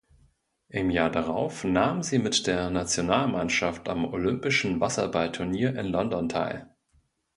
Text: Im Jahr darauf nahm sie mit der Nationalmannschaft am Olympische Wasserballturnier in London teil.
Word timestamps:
Im 0.69 0.89
Jahr 0.89 1.11
darauf 1.11 1.63
nahm 1.63 2.01
sie 2.01 2.17
mit 2.17 2.47
der 2.47 2.71
Nationalmannschaft 2.71 3.87
am 3.87 4.03
Olympische 4.05 4.79
Wasserballturnier 4.79 5.77
in 5.77 5.85
London 5.85 6.27
teil. 6.27 6.71